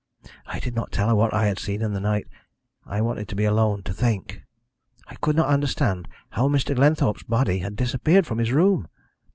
I 0.47 0.59
did 0.59 0.73
not 0.73 0.91
tell 0.91 1.09
her 1.09 1.13
what 1.15 1.31
I 1.31 1.45
had 1.45 1.59
seen 1.59 1.83
in 1.83 1.93
the 1.93 1.99
night. 1.99 2.25
I 2.87 3.01
wanted 3.01 3.27
to 3.27 3.35
be 3.35 3.43
alone, 3.45 3.83
to 3.83 3.93
think. 3.93 4.41
I 5.05 5.13
could 5.13 5.35
not 5.35 5.45
understand 5.49 6.07
how 6.29 6.49
Mr. 6.49 6.73
Glenthorpe's 6.73 7.21
body 7.21 7.59
had 7.59 7.75
disappeared 7.75 8.25
from 8.25 8.39
his 8.39 8.51
room. 8.51 8.87